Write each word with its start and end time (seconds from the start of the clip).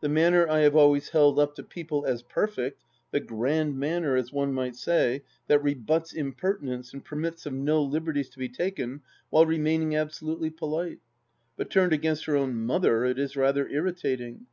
The 0.00 0.08
manner 0.08 0.48
I 0.48 0.60
have 0.60 0.74
always 0.74 1.10
held 1.10 1.38
up 1.38 1.54
to 1.56 1.62
people 1.62 2.06
as 2.06 2.22
perfect— 2.22 2.82
^the 3.12 3.26
grand 3.26 3.78
manner, 3.78 4.16
as 4.16 4.32
one 4.32 4.54
might 4.54 4.74
say, 4.76 5.24
that 5.46 5.62
rebuts 5.62 6.14
impertinence 6.14 6.94
and 6.94 7.04
permits 7.04 7.44
of 7.44 7.52
no 7.52 7.82
liberties 7.82 8.30
to 8.30 8.38
be 8.38 8.48
taken 8.48 9.02
while 9.28 9.44
remaining 9.44 9.94
absolutely 9.94 10.48
polite. 10.48 11.00
But 11.58 11.68
turned 11.68 11.92
against 11.92 12.24
her 12.24 12.34
own 12.34 12.54
mother 12.54 13.04
it 13.04 13.18
is 13.18 13.36
rather 13.36 13.68
irritating. 13.68 14.46